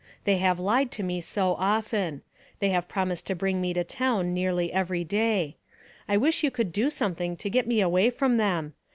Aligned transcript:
They 0.23 0.37
have 0.37 0.59
lied 0.59 0.89
to 0.93 1.03
me 1.03 1.21
so 1.21 1.53
often; 1.59 2.23
they 2.57 2.69
have 2.69 2.87
promised 2.87 3.27
to 3.27 3.35
bring 3.35 3.61
me 3.61 3.71
to 3.75 3.83
town 3.83 4.33
nearly 4.33 4.73
every 4.73 5.03
day. 5.03 5.57
I 6.07 6.17
wish 6.17 6.43
you 6.43 6.49
could 6.49 6.71
do 6.71 6.89
something 6.89 7.37
to 7.37 7.51
get 7.51 7.67
me 7.67 7.81
away 7.81 8.09
from 8.09 8.37
them. 8.37 8.73